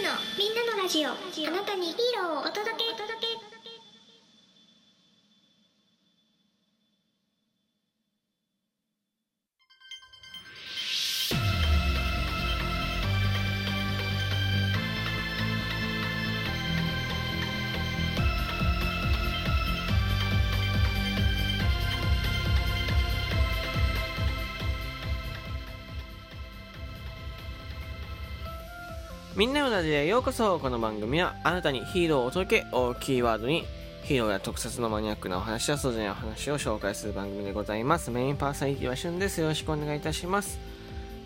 [0.00, 1.10] ンのみんなのラジオ。
[1.10, 1.14] あ
[1.50, 3.33] なたにヒーローをお届けお届け。
[29.36, 33.64] みんなのラジオへようこそこの番組はあなたにヒーローを届けをキーワードに
[34.04, 38.12] ヒーローや特撮のマニアックなお話やそうじゃないお話を紹介する番組でございます。
[38.12, 39.40] メインパーソナリティはしゅんです。
[39.40, 40.60] よろしくお願いいたします。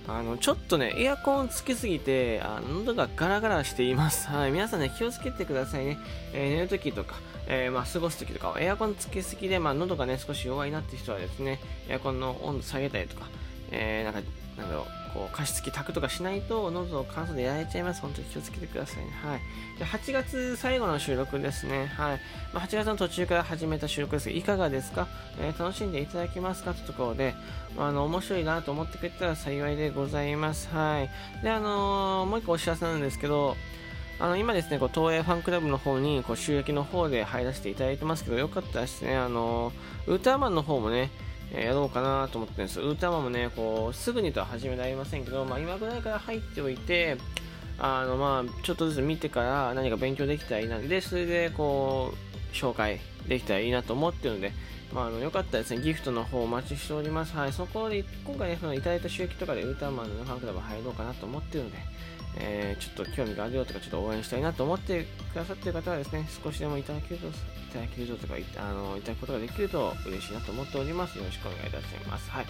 [0.07, 4.27] あのちょっとねエアコンつけすぎてあの喉がガラガラしています。
[4.29, 5.99] はい皆さんね気をつけてくださいね、
[6.33, 13.27] えー寝るときとか、えーまあ、過ごすときとかはエアコンつけすぎで、まあ、喉がね少し弱いなって人はですねエアコンの温度下げたりとか、
[13.71, 14.27] えーなんか
[14.59, 18.03] なんだろうこう加湿器炊くとかしないと喉を乾燥でやられちゃいます。
[18.03, 19.11] 本当に気をつけてくださいね。
[19.23, 19.41] はい。
[19.79, 21.87] で8月最後の収録ですね。
[21.87, 22.21] はい、
[22.53, 25.09] まあ、8月の途中から始めた収録ですがいかがですか、
[25.41, 26.75] えー楽しんでいただけますか？
[26.75, 27.35] というところで、
[27.77, 30.69] まあ、あの面白いなと思ってくれたら幸いでございます。
[30.69, 31.11] はい。
[31.43, 33.57] であのーもう一個お知らせなんですけど
[34.21, 39.73] あの今ですね、こう東映ファンクラブの方にこう収益の方で入らせていただいてますけど、よかったらですね、あの
[40.09, 41.11] ウルトラマンの方もね、
[41.53, 42.81] えやろうかなと思ってるんです。
[42.81, 47.17] ウルトラマもね、こうすぐにとは始められませんけど、まあ、今ぐらいから入っておいて、
[47.79, 52.13] あのまあちょっとずつ見てから何か勉強できたらいいなで、それでこ
[52.53, 54.53] う紹介できたらいいなと思ってるので、
[54.93, 57.37] まあ、あのよかったですね、ギフトの方お待ちしております。
[57.37, 61.77] はい、そこで今回ね、そのいただいた収益とかでウルトラマンのファンクラブ入ろうかなと思ってるので、
[62.37, 67.31] えーちょっと興味があるよとか、ちょっと応援したいなと思ってくださっている方はですね、少しでもいただけると、い
[67.73, 71.19] ただけるととか、いあのいただくことができると嬉しいなと思っております。
[71.19, 72.31] よろしくお願いいたします。
[72.31, 72.47] はい。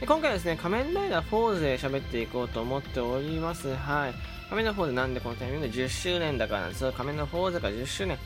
[0.00, 3.74] で今回はですね、仮面ライダーフォーゼで喋っていこうと思っております。
[3.74, 4.14] はい。
[4.48, 6.92] 仮面ライダーフォーゼなんでこのタイミングで10周年だからなんですよ。
[6.92, 8.18] 仮面ライダーフォーゼが10周年。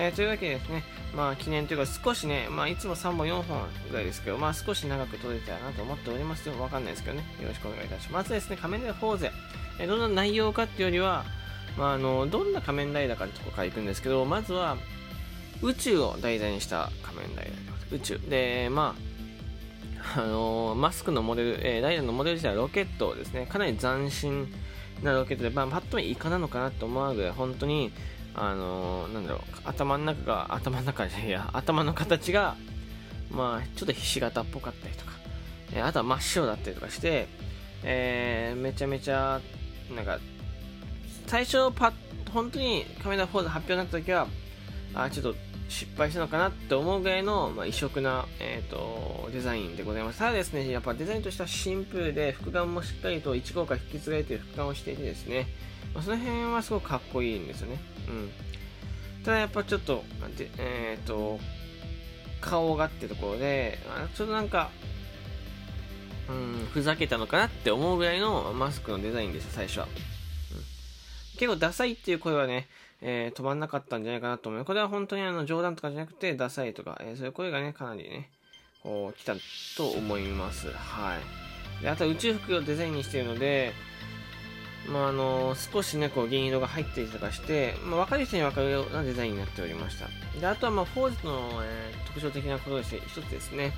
[0.00, 6.54] えーというわけでですね、まあ記念というか少しね、まあいつも3本4本ぐらいですけど、まあ少し長く撮れたらなと思っておりますよ。
[6.62, 7.24] わかんないですけどね。
[7.42, 8.12] よろしくお願いいたします。
[8.12, 9.32] まずですね、仮面ライダーフォーゼ。
[9.80, 11.24] えーどんな内容かっていうよりは、
[11.76, 14.76] まああの、どんな仮面ライダーかってとこから行くんですけど、まずは
[15.62, 18.20] 宇宙を題材にした仮面ライダーでございます宇宙。
[18.30, 18.94] で、ま
[20.14, 23.46] あ、あのマスクのモデル、えーライダーのモデル自体はロケットですね。
[23.46, 24.46] かなり斬新
[25.02, 27.92] なロケットで、まあ、パッと見イカなのかなと思うぐらい、本当に、
[28.40, 32.56] あのなんだろう、頭の中が、頭の中で、いや、頭の形が、
[33.30, 35.12] まあ、ちょっとひし形っぽかったりとか、
[35.72, 37.26] えーあとは真っ白だったりとかして、
[37.82, 39.40] えーめちゃめちゃ、
[39.94, 40.18] なんか、
[41.26, 41.92] 最初パッ、
[42.32, 44.28] 本当にカメラフォーズ発表になった時は、
[44.94, 45.34] あ、ちょっと
[45.68, 50.20] 失敗したのかなって思うぐらいの、まあ、異色な、えー、とデザインでございます。
[50.20, 55.48] ただですね、やっぱデザインとしてはシンプルで、複眼もしっかりと1号から引き継がれている複眼をしていてですね、
[55.92, 57.97] まあ、その辺はすごくかっこいいんですよね。
[58.08, 59.24] うん。
[59.24, 60.04] ただやっぱちょっと、
[60.36, 61.38] でえっ、と、
[62.40, 63.78] 顔がってところで、
[64.14, 64.70] ちょっとなんか、
[66.28, 69.86] うん、ふざけたのかなって思うぐらいのマスクのデザインでした、最初は。
[69.86, 69.92] うん
[71.38, 72.66] 結構ダサいっていう声はね、
[73.00, 74.64] えー止まんなかったんじゃないかなと思う。
[74.64, 78.28] これは本当にあの冗談とかじゃなくて、ダサいとか、えーそういう声がね、かなりね、
[78.82, 79.34] こう、来た
[79.76, 80.68] と思います。
[80.72, 81.16] は
[81.80, 81.82] い。
[81.82, 83.72] で、あとは宇宙服をデザインにしているので、
[84.86, 90.08] まあ、あの少しね、こう、銀色が入っていたりとかして、まあ、分かる人に分かるようなデザインになっておりました。
[90.38, 93.72] で、あとは、まあ、フォーズの、えー特徴的なこととして、一つですね、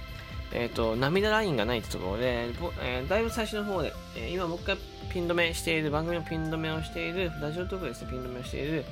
[0.52, 2.48] えっ、と、涙ラインがないってところで、
[2.80, 4.76] えーだいぶ最初の方で、えー今もう一回
[5.12, 8.84] ピン止めしている、番組のピン止めをしている、ラジオトークですね、ピン止めをしている、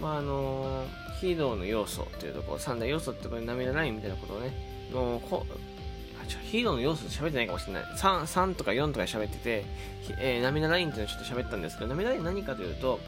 [0.00, 0.84] まああの
[1.20, 4.52] ヒーローの要素っていうところ、三大要素ってところで涙ラインみたいなことをね、
[4.92, 5.44] のこ
[6.28, 7.82] ヒーローの要素喋ってないかもしれない。
[7.96, 9.64] 3, 3とか4とか喋ってて、
[10.20, 13.00] えー涙ラインっていうのをちょっと喋ったんですけど、涙ライン何かというと、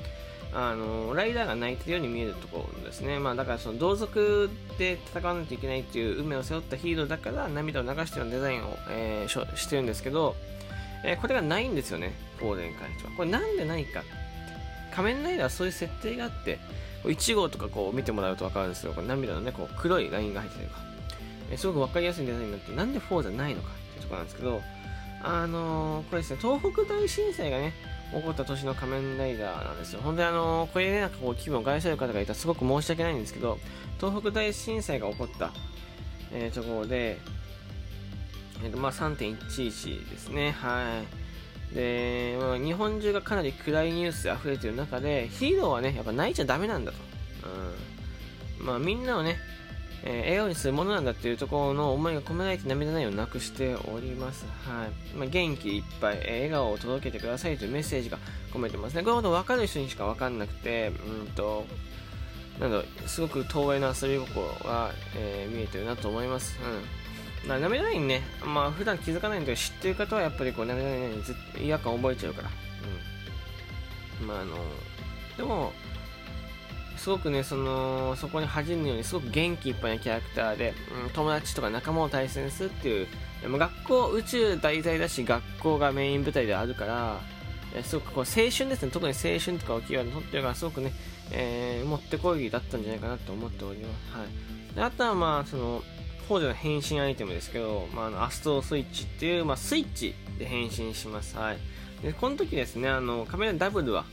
[0.52, 3.18] あのライダーが泣いてるように見えるところですね。
[3.18, 10.34] まあだからその同族で戦わないといけないっていう運命を背負ったヒーローだから涙を流してるデザインを、えーししてるんですけど、
[11.04, 13.12] えーこれがないんですよね、フォーゼに関しては。
[13.16, 14.02] これなんでないか。
[14.94, 16.58] 仮面ライダーはそういう設定があって、
[17.04, 20.80] 1号とかこう見てもらうと分かるんですけど、これ涙のね、こう黒いラインが入ってたりとか、
[21.56, 24.62] すごく分かりやすいデザインになって、なんでフォーゼないのかっていうところなんですけど、
[25.22, 27.72] あのーこれですね、東北大震災がね、
[28.12, 30.00] 起こった年の仮面ライダーなんですよ。
[30.02, 33.58] 本当にあのーこれでなんかこう気分を害される方がいたらすごく申し訳ないんですけど、
[33.98, 35.52] 東北大震災が起こった、
[36.32, 37.18] えーところで、
[38.62, 40.52] えーとまあ、3.11ですね。
[40.52, 41.02] は
[41.72, 41.74] い。
[41.74, 46.98] で、まあ、日本中がかなり暗いニュースで溢れてる中で、ヒーローはね、やっぱ泣いちゃダメなんだと。
[48.60, 48.66] うん。
[48.66, 49.38] まあ、みんなをね、
[50.04, 54.44] えー笑顔にするものなんだっていうところの思いが込められて涙ないをなくしております。
[54.66, 55.16] はい。
[55.16, 58.18] まあ、元気いっぱい、えー笑顔を届けてくださいというメッセージが
[58.52, 59.02] 込めてますね。
[59.02, 61.66] これほど分かる人にしか分かんなくて、うんと、
[62.58, 66.58] なんだすごく遠いな遊び心が、えー見えてるなと思います。
[67.44, 67.48] うん。
[67.48, 72.50] まあ、涙ないにね、まあ、普段気づかないんだけど、知ってる方はやっぱりこう、涙ないにずっと違和感覚えちゃうから。
[74.20, 74.26] うん。
[74.26, 74.56] まあ、あの、
[75.38, 75.72] でも、
[77.00, 80.74] すごくね、その、そこに恥じぬように、すごく元気いっぱいなキャラクターで、
[81.04, 83.06] うん、友達とか仲間を対戦するっていう、
[83.40, 87.18] でも学校、宇宙題材だし、学校がメイン舞台であるから、
[87.74, 90.92] えすごくこう青春ですね、特に青春とかをキーワードにとってるから、すごくね、
[91.30, 94.18] えー、もってこいだったんじゃないかなと思っております。
[94.18, 94.74] はい。
[94.74, 95.82] であとは、まあ、その、
[96.28, 101.38] フォーゼの変身アイテムですけど、まあ、あのアストロスイッチっていう、まあ、スイッチで変身します。
[101.38, 101.58] はい。
[102.02, 104.04] で、この時ですね、あの、カメラダブルは、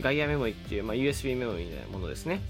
[0.00, 2.40] ガイアメモリっていう、まあ、USB メモリみたいなものですね。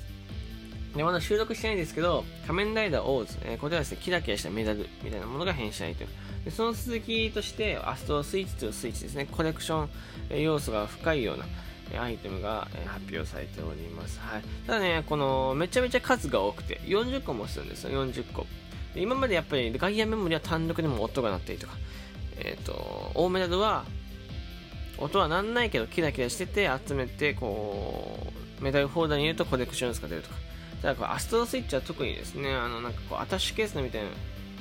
[0.96, 6.11] で、まだ収録してないんですけど、仮面ライダーオーズ、えーこれはですね、キラキラしたメダルみたいなものが変身アイテム。
[6.44, 9.88] で、その続きとして、アストスイッチとスイッチですね、コレクション
[10.31, 11.46] え要素が深いような、
[11.93, 14.20] えアイテムが、え発表されております。
[14.20, 14.43] はい。
[14.67, 18.46] ただね、この、めちゃめちゃ数が多くて、40個もするんですよ、40個。
[18.94, 21.75] で今までやっぱり、ガイアメモリは単独でも音が鳴ったりとか、
[22.38, 23.85] えっ、と、大メダルは、
[24.99, 30.37] 音はなんないけどキラキラしてて集めてこうメダルホルダーに入れるとコレクションが出るとか。
[30.82, 34.14] ただこれアストロスイッチは特にですねあのなんかこうアタッシュケースみたいなの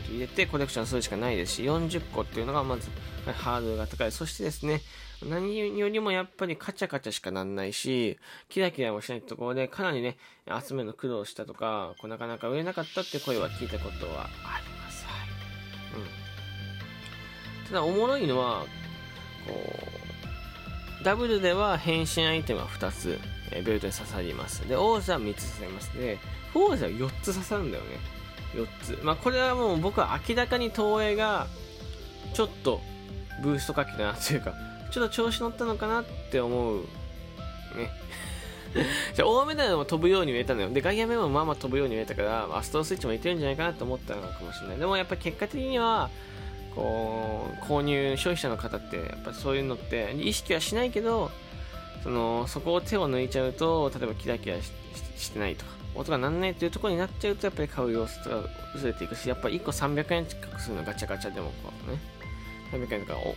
[0.09, 2.89] 入れてコレクションするしかないですし40個っていうのがまず
[3.25, 4.11] ハードルが高い。
[4.11, 4.81] そしてですね
[5.21, 8.17] 何よりもやっぱりカチャカチャしかなんないし
[8.49, 15.05] キラキラもしないところでかなりね集めるの苦労したとかこうなかなか売れなかったって声は聞いたことはあります。
[15.05, 15.27] はい、
[17.61, 18.65] うん、ただおもろいのは
[19.47, 19.92] こう
[21.03, 23.19] ダブルでは変身アイテムは2つ、
[23.51, 24.67] えーベルトに刺さります。
[24.67, 25.97] で、王座は3つ刺さります。
[25.97, 26.17] で、
[26.53, 27.99] フォーザは4つ刺さるんだよね。
[28.55, 28.99] 4つ。
[29.03, 31.47] まあ、これはもう僕は明らかに東映が、
[32.33, 32.81] ちょっと、
[33.41, 34.53] ブーストかけたなというか、
[34.91, 36.81] ちょっと調子乗ったのかなって思う。
[37.75, 37.91] ね。
[39.13, 40.69] じゃあ、大メダルも飛ぶように見えたのよ。
[40.69, 44.77] で、ガイアメもまあまあ飛ぶように見えたから、アストロスイッチもいってるんじゃないかなと思ったのかもしれない。
[44.79, 46.09] でもやっぱり結果的には、
[46.75, 51.31] こう購入消費者の方ってやっぱそういうのって意識はしないけど
[52.03, 58.43] そのそこを手を抜いちゃうと例えばキラキラしてないとか音が鳴らないっていうところになっちゃうとやっぱり買う様子が
[58.75, 61.99] 薄れていくしやっぱ1個300円近くするのガチャガチャでもこうね
[62.71, 63.35] 300円とかお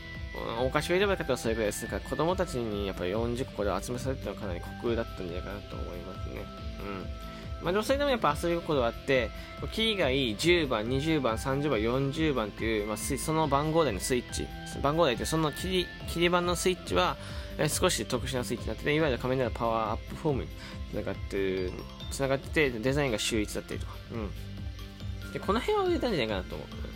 [0.67, 6.45] お菓子を入れればよかったそれぐらいですだから子供たちにやっぱり40個で集めさせるっていうのはかなり酷だったんじゃないかなと思いますね。
[6.81, 7.36] うん。
[7.63, 9.31] まあ、女性でもやっぱ遊び心があって、
[9.73, 14.47] キーがいい10番、20番、30番、40番っていう、まあ、その番号台のスイッチ、
[14.83, 17.17] 番号台ってその切り切り板のスイッチは、
[17.59, 20.49] え少し特殊なスイッチになってて、いわゆる仮面ライダーパワーアップフォームに
[20.91, 21.71] つながって
[22.11, 25.33] 繋、がってて、デザインが秀逸だったりとか、うん。
[25.33, 26.96] で、この辺は売れたんじゃないかなと思う。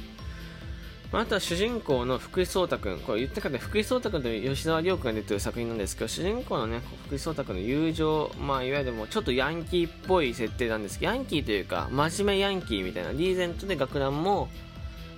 [1.12, 14.49] まあ、あとは主人公の福士蒼汰君、これ言ったかで福士蒼汰君と吉沢亮君が出てる作品なんですけど、主人公のね、福士蒼汰君の友情、まあ、いわゆるもうちょっとヤンキーっぽい設定なんですけど、ヤンキーというか、真面目ヤンキーみたいな、リーゼントで学ランも、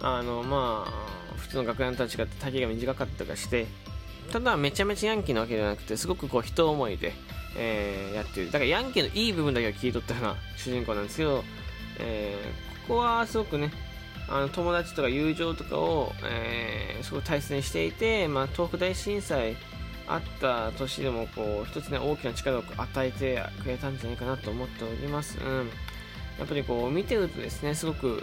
[0.00, 3.66] あの、まあ、普通の学ランとは違って丈が短かったりとかして、
[4.30, 7.12] ただめちゃめちゃヤンキーなわけではなくて、すごくこう人思いで、
[7.54, 8.46] えーやってる。
[8.46, 11.44] だからヤンキーのいい部分だけを切り取ったような主人公なんですけど、
[11.98, 13.70] えーここはすごくね、
[14.32, 19.56] あの友達とか友情とかを、えーすごく大切にしていて、まあ、東北大震災
[20.06, 25.68] あった年でもこう一つね大きな力を与えてくれたんじゃないかなと思っております、うん、
[26.38, 28.22] やっぱりこう見てるとですねすごく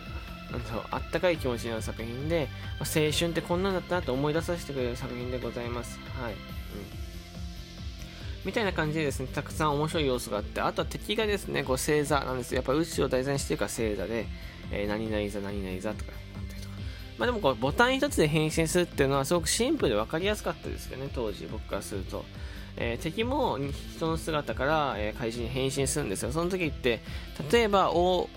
[0.52, 0.62] なん
[0.92, 2.48] あったかい気持ちになる作品で、
[2.80, 6.00] まあ青春ってこんなんだったなと思い出させてくれる作品でございます。
[6.20, 6.38] はい、うん。
[8.44, 12.56] みたいな感じでですね、たくさん面白い要素があって、あとは敵がですね、こう星座なんですよ。
[12.56, 14.26] やっぱ宇宙を題材にしてるから星座で、
[14.72, 16.76] えー何々座、何々座とかあったりとか。
[17.18, 22.26] まあでもこう、ボタン一つで変身するっていうのはすごくシンプルで分かりやすかったですよね、当時僕からすると。
[22.78, 23.58] えー敵も
[23.96, 26.32] 人の姿から、えー怪人に変身するんですよ。
[26.32, 27.02] その時って、
[27.52, 28.30] 例えば、大、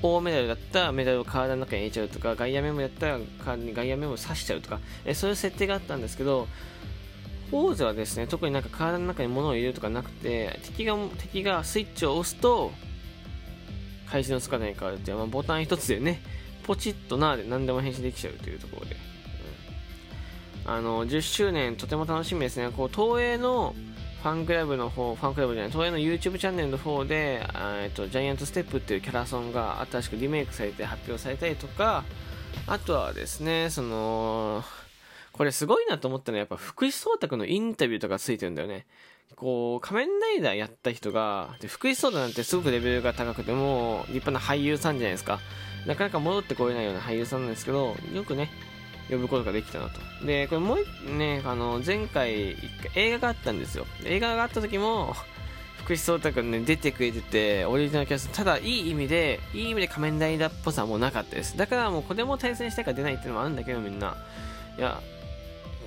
[0.00, 6.46] 大メダルだったらメダルを体の中に入れちゃうとか、ガイアメモだったら体にガイアメモを刺しちゃうとか、えーそういう設定があったんですけど、
[7.50, 12.72] フォーズはですね、特になんか体の中に物を入れるとかなくて、敵が、敵がスイッチを押すと、
[14.10, 16.20] 怪人の姿に変わるっていう、まあ、ボタン一つでね、
[16.64, 18.94] ポチッとなーで何でも変身できちゃうというところで。
[18.94, 18.98] うん
[20.70, 22.70] あの、10周年とても楽しみですね。
[22.70, 23.74] こう、東映の
[24.22, 32.04] ファンクラブの方、ファンクラブじゃない、東映の YouTube チャンネルの方で、えっと、ジャイアントステップっていうキャラソンが新しくリメイクされて発表されたりとか、
[32.66, 34.62] あとはですね、その、
[35.32, 38.86] これすごいなと思ったのはやっぱ福士蒼太君のインタビューとかついてるんだよね。
[39.36, 45.40] こう、仮面ライダーやった人が、で福士蒼太なんてすごくレベルが高くても、立派な俳優さんじゃないですか。
[45.86, 48.50] なかなか戻ってこれないような俳優さんなんですけど、よくね、
[49.10, 50.00] 呼ぶことができたなと。
[50.26, 52.56] で、これもうね、あの、前回、
[52.94, 53.86] 映画があったんですよ。
[54.04, 55.14] 映画があった時も、
[55.84, 61.56] 福士蒼太君ね、出てくれてて、オリジナルキャスト、ただ、いい意味で、いい意味で仮面ライダーっぽさはもうなかったです。
[61.56, 64.16] だからもうこれも対戦したいから出ないっていうのもあるんだけど、みんな。
[64.76, 65.00] いや、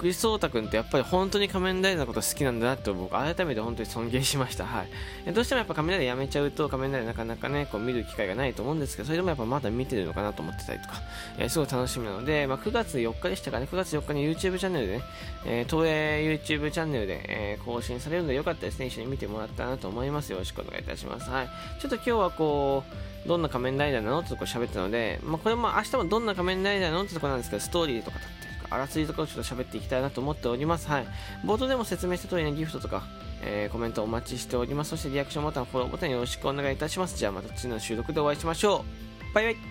[0.02, 4.66] クリス・オータ君ってやっぱり本当に仮面ライダーのこと好きなんだなって僕改めて本当に尊敬しました。
[4.66, 4.84] は
[5.28, 5.32] い。
[5.32, 10.96] どうしてもやっぱ仮面ライダーやめちゃうと仮面ライダーなかなかね、こう見る機会がないと思うんですけど、それでもやっぱまだ見てるのかなと思ってたりとか、
[11.38, 15.04] えー、すごい楽しみなので、まあ、9月4日でしたかね、9月4日に YouTube チャンネルでね、
[15.46, 20.32] えー、東映 YouTube チャンネルで、えー、更新されるのでよかったですね、一緒に見てもらったなと思います。
[20.32, 21.30] よろしくお願いいたします。
[21.30, 21.50] はい。
[21.80, 22.84] ちょっと今日はこ
[23.26, 30.88] う、どんな仮面ライダーなのってとこ喋ったので、まあ、これも明日もどんな仮面ライダーなのってとこなんですけど、ストーリーとかだってあらすじとかをちょっと喋っていきたいなと思っております。
[30.88, 31.08] はい。
[31.46, 33.04] 冒頭でも説明した通りね、ギフトとか、
[33.44, 34.92] えー、コメントお待ちしております。
[34.92, 37.18] そしてリアクションボタン、フォローボタンよろしくお願いいたします。
[37.18, 38.86] じゃあまた次の収録でお会いしましょ
[39.32, 39.34] う。
[39.36, 39.71] バイバイ。